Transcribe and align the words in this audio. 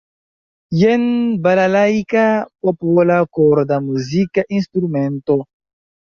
Jen 0.77 1.03
"balalajka", 1.43 2.23
popola 2.71 3.19
korda 3.39 3.79
muzika 3.91 4.47
instrumento. 4.63 5.41